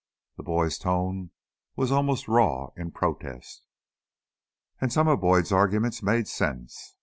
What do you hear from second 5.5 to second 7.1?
argument made sense.